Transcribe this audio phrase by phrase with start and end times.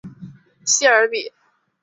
[0.65, 1.31] 谢尔比。